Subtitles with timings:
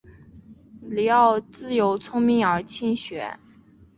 [0.81, 3.37] 李鏊自幼聪明而勤学。